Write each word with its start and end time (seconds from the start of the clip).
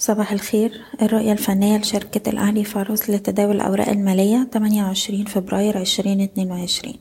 صباح 0.00 0.32
الخير. 0.32 0.80
الرؤية 1.02 1.32
الفنية 1.32 1.78
لشركة 1.78 2.30
الأهلي 2.30 2.64
فاروس 2.64 3.10
لتداول 3.10 3.56
الأوراق 3.56 3.88
المالية 3.88 4.48
28 4.52 5.24
فبراير 5.24 5.80
2022 5.80 6.94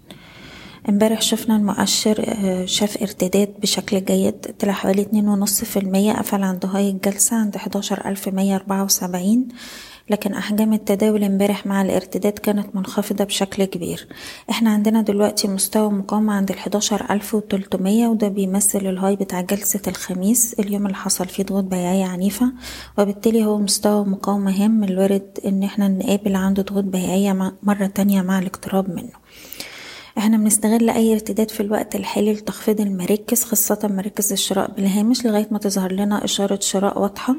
امبارح 0.89 1.21
شفنا 1.21 1.55
المؤشر 1.55 2.23
آه، 2.28 2.65
شاف 2.65 2.97
ارتداد 3.02 3.54
بشكل 3.62 4.05
جيد 4.05 4.33
طلع 4.60 4.71
حوالي 4.73 5.02
اتنين 5.02 5.28
ونص 5.28 5.63
في 5.63 5.79
المية 5.79 6.13
قفل 6.13 6.44
عند 6.44 6.65
هاي 6.65 6.89
الجلسة 6.89 7.36
عند 7.38 7.57
حداشر 7.57 8.10
ألف 8.10 8.28
مية 8.29 8.55
أربعة 8.55 8.83
وسبعين. 8.83 9.48
لكن 10.10 10.34
أحجام 10.34 10.74
التداول 10.74 11.24
امبارح 11.24 11.66
مع 11.66 11.82
الارتداد 11.82 12.32
كانت 12.34 12.76
منخفضة 12.76 13.24
بشكل 13.24 13.64
كبير. 13.66 14.07
إحنا 14.50 14.70
عندنا 14.70 15.02
دلوقتي 15.02 15.48
مستوى 15.48 15.89
مقاومة 15.89 16.34
عند 16.34 16.56
ألف 17.12 17.36
وتلتمية 17.36 18.07
وده 18.07 18.28
بيمثل 18.28 18.80
الهاي 18.80 19.16
بتاع 19.16 19.42
جلسة 19.42 19.82
الخميس 19.88 20.54
اليوم 20.60 20.86
اللي 20.86 20.98
حصل 20.98 21.28
فيه 21.28 21.43
ضغوط 21.43 21.64
بيعية 21.64 22.06
عنيفة 22.06 22.52
وبالتالي 22.98 23.46
هو 23.46 23.57
مستوى 23.57 24.06
مقاومة 24.06 24.51
هام 24.65 24.71
من 24.71 24.89
الوارد 24.89 25.39
إن 25.46 25.64
إحنا 25.64 25.88
نقابل 25.88 26.36
عنده 26.36 26.64
ضغوط 26.64 26.84
بيعية 26.84 27.54
مرة 27.64 27.86
تانية 27.86 28.21
مع 28.21 28.39
الاقتراب 28.39 28.89
منه. 28.89 29.12
إحنا 30.18 30.37
بنستغل 30.37 30.89
أي 30.89 31.14
ارتداد 31.14 31.51
في 31.51 31.60
الوقت 31.60 31.96
الحالي 31.96 32.34
لتخفيض 32.34 32.81
المراكز 32.81 33.44
خاصة 33.44 33.80
مراكز 33.84 34.31
الشراء 34.31 34.72
بالهامش 34.72 35.26
لغاية 35.26 35.48
ما 35.52 35.58
تظهر 35.59 35.92
لنا 35.92 36.23
إشارة 36.26 36.59
شراء 36.62 37.02
واضحة. 37.02 37.36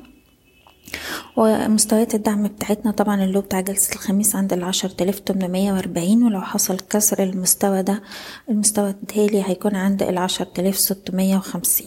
ومستويات 1.38 2.14
الدعم 2.14 2.42
بتاعتنا 2.48 2.90
طبعا 2.90 3.24
اللو 3.24 3.40
بتاع 3.40 3.60
جلسة 3.60 3.92
الخميس 3.94 4.36
عند 4.36 4.52
العشر 4.52 4.88
تلاف 4.88 5.18
تمنمية 5.18 5.72
وأربعين 5.72 6.22
ولو 6.22 6.40
حصل 6.40 6.76
كسر 6.90 7.22
المستوى 7.22 7.82
ده 7.82 8.02
المستوى 8.48 8.90
التالي 8.90 9.42
هيكون 9.46 9.76
عند 9.76 10.02
العشر 10.02 10.44
تلاف 10.44 10.76
ستمية 10.78 11.36
وخمسين. 11.36 11.86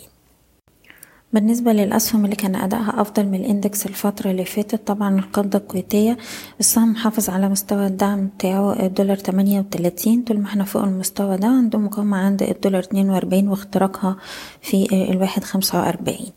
بالنسبة 1.33 1.73
للأسهم 1.73 2.25
اللي 2.25 2.35
كان 2.35 2.55
أدائها 2.55 3.01
أفضل 3.01 3.25
من 3.25 3.35
الإندكس 3.35 3.85
الفترة 3.85 4.31
اللي 4.31 4.45
فاتت 4.45 4.87
طبعا 4.87 5.19
القبضة 5.19 5.57
الكويتية 5.59 6.17
السهم 6.59 6.91
محافظ 6.91 7.29
على 7.29 7.49
مستوى 7.49 7.87
الدعم 7.87 8.27
بتاعه 8.27 8.85
الدولار 8.85 9.17
تمانية 9.17 9.59
وتلاتين 9.59 10.23
طول 10.23 10.39
ما 10.39 10.45
إحنا 10.47 10.63
فوق 10.63 10.83
المستوى 10.83 11.37
ده 11.37 11.47
عنده 11.47 11.79
مقاومة 11.79 12.17
عند 12.17 12.43
الدولار 12.43 12.83
اتنين 12.83 13.09
وأربعين 13.09 13.47
واختراقها 13.47 14.15
في 14.61 14.87
الواحد 15.11 15.43
خمسة 15.43 15.79
وأربعين. 15.79 16.31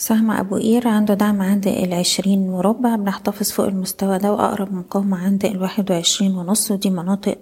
سهم 0.00 0.30
أبو 0.30 0.56
قير 0.56 0.88
عنده 0.88 1.14
دعم 1.14 1.42
عند 1.42 1.66
العشرين 1.68 2.50
مربع 2.50 2.96
بنحتفظ 2.96 3.50
فوق 3.50 3.66
المستوى 3.66 4.18
ده 4.18 4.32
وأقرب 4.32 4.74
مقاومة 4.74 5.18
عند 5.18 5.44
الواحد 5.44 5.90
وعشرين 5.90 6.36
ونص 6.36 6.70
ودي 6.70 6.90
مناطق 6.90 7.38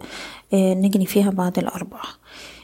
نجني 0.54 1.06
فيها 1.06 1.30
بعض 1.30 1.58
الأرباح. 1.58 2.18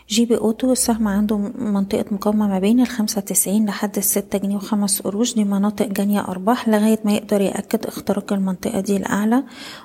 GB 0.09 0.37
Auto 0.37 0.73
السهم 0.73 1.09
عنده 1.09 1.37
منطقة 1.59 2.05
مقاومة 2.11 2.49
ما 2.49 2.59
بين 2.59 2.81
الخمسة 2.81 3.19
وتسعين 3.19 3.67
لحد 3.67 3.97
الستة 3.97 4.39
جنيه 4.39 4.57
وخمس 4.57 5.03
قروش 5.03 5.35
دي 5.35 5.45
مناطق 5.45 5.87
جني 5.87 6.21
أرباح 6.21 6.69
لغاية 6.69 7.01
ما 7.05 7.13
يقدر 7.13 7.41
يأكد 7.41 7.87
اختراق 7.87 8.33
المنطقة 8.33 8.81
دي 8.81 8.97
الأعلى 8.97 9.43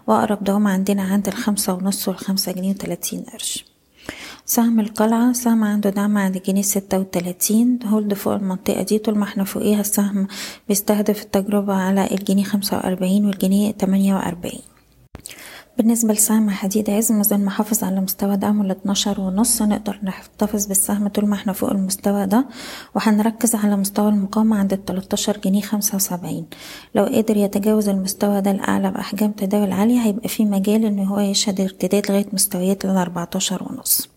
وأقرب 0.08 0.44
دعم 0.44 0.68
عندنا 0.68 1.04
عند 1.04 1.28
الخمسة 1.28 1.74
ونص 1.74 2.08
والخمسة 2.08 2.52
جنيه 2.52 2.70
وتلاتين 2.72 3.26
قرش. 3.34 3.66
سهم 4.50 4.80
القلعة 4.80 5.34
سهم 5.34 5.64
عنده 5.64 5.90
دعم 5.90 6.17
عند 6.17 6.38
جنيه 6.38 6.62
ستة 6.62 7.00
وتلاتين. 7.00 7.80
hold 7.86 8.14
فوق 8.14 8.34
المنطقة 8.34 8.81
دي 8.84 8.98
طول 9.00 9.17
ما 9.17 9.23
إحنا 9.23 9.44
فوقيها 9.44 9.81
السهم 9.81 10.28
بيستهدف 10.67 11.22
التجربة 11.22 11.73
على 11.73 12.08
الجنيه 12.12 12.44
خمسة 12.44 12.78
وأربعين 12.78 13.26
والجنيه 13.26 13.72
تمانية 13.72 14.16
وأربعين. 14.16 14.62
بالنسبة 15.78 16.14
لسهم 16.14 16.50
حديد 16.50 16.89
عز 16.89 17.12
مازال 17.12 17.45
محافظ 17.45 17.84
على 17.84 18.02
مستوى 18.02 18.38
دعمه 18.38 18.64
الاتناشر 18.66 19.22
ونص. 19.22 19.62
نقدر 19.62 20.00
نحتفظ 20.04 20.66
بالسهم 20.67 21.08
طول 21.08 21.26
ما 21.26 21.36
إحنا 21.36 21.54
فوق 21.54 21.70
المستوى 21.72 22.26
ده 22.26 22.45
وهنركز 22.95 23.56
على 23.56 23.76
مستوى 23.76 24.09
المقاومة 24.09 24.58
عند 24.58 24.73
التلاتاشر 24.73 25.38
جنيه 25.38 25.61
خمسة 25.61 25.95
وسبعين. 25.95 26.45
لو 26.95 27.04
قدر 27.04 27.38
يتجاوز 27.38 27.89
المستوى 27.89 28.42
ده 28.42 28.52
الأعلى 28.52 28.92
بأحجام 28.92 29.32
تداول 29.32 29.72
عالية 29.72 30.00
هيبقى 30.00 30.30
في 30.30 30.45
مجال 30.45 30.86
إن 30.86 31.00
هو 31.00 31.20
يشهد 31.20 31.61
ارتداد 31.61 32.11
لغاية 32.11 32.28
مستويات 32.34 32.86
الأربعتاشر 32.86 33.64
ونص. 33.64 34.17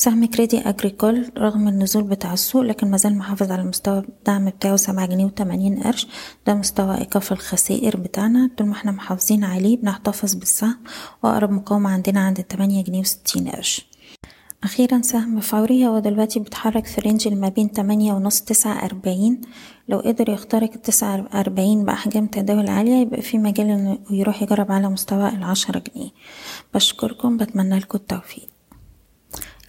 سهم 0.00 0.24
كريدي 0.24 0.58
أجريكول 0.58 1.32
رغم 1.38 1.68
النزول 1.68 2.02
بتاع 2.02 2.32
السوق 2.32 2.62
لكن 2.62 2.90
مازال 2.90 3.18
محافظ 3.18 3.52
على 3.52 3.62
المستوى 3.62 3.98
الدعم 3.98 4.50
بتاعه 4.50 4.76
سبعة 4.76 5.06
جنيه 5.06 5.24
وتمانين 5.24 5.82
قرش. 5.82 6.06
ده 6.46 6.54
مستوى 6.54 6.98
إيقاف 6.98 7.32
الخسائر 7.32 7.96
بتاعنا. 7.96 8.50
طول 8.56 8.66
ما 8.66 8.72
إحنا 8.72 8.92
محافظين 8.92 9.44
عليه 9.44 9.76
بنحتفظ 9.76 10.34
بالسهم 10.34 10.78
وأقرب 11.22 11.50
مقاومة 11.50 11.90
عندنا 11.90 12.20
عند 12.20 12.38
التمانية 12.38 12.84
جنيه 12.84 13.00
وستين 13.00 13.48
قرش. 13.48 13.86
أخيرا 14.64 15.02
سهم 15.02 15.40
فوري 15.40 15.86
هو 15.86 15.98
دلوقتي 15.98 16.40
بيتحرك 16.40 16.86
في 16.86 17.00
range 17.00 17.28
ما 17.28 17.48
بين 17.48 17.72
تمانية 17.72 18.12
ونص 18.12 18.40
تسعة 18.40 18.84
أربعين. 18.84 19.40
لو 19.88 19.98
قدر 19.98 20.28
يخترق 20.28 20.70
التسعة 20.74 21.28
أربعين 21.34 21.84
بأحجام 21.84 22.26
تداول 22.26 22.68
عالية 22.68 22.96
يبقى 22.96 23.22
في 23.22 23.38
مجال 23.38 23.70
إنه 23.70 23.98
يروح 24.10 24.42
يجرب 24.42 24.72
على 24.72 24.88
مستوى 24.88 25.28
العشرة 25.28 25.82
جنيه. 25.94 26.10
بشكركم 26.74 27.36
بتمنى 27.36 27.78
لكم 27.78 27.98
التوفيق. 27.98 28.48